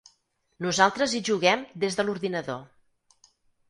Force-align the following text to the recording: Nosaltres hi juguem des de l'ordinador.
Nosaltres 0.67 1.13
hi 1.19 1.23
juguem 1.29 1.63
des 1.87 2.01
de 2.01 2.09
l'ordinador. 2.09 2.69